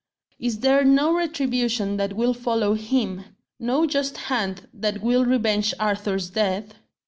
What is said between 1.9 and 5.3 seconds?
that will follow him? no just hand that will